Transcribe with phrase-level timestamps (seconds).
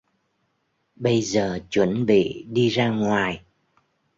[0.95, 3.41] Bây giờ chuẩn bị đi ra ngoài